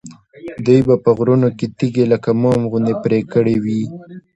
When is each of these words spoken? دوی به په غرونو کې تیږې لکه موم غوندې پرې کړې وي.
دوی 0.65 0.79
به 0.87 0.95
په 1.03 1.09
غرونو 1.17 1.49
کې 1.57 1.65
تیږې 1.77 2.05
لکه 2.13 2.29
موم 2.41 2.61
غوندې 2.71 2.93
پرې 3.03 3.19
کړې 3.33 3.55
وي. 3.63 3.83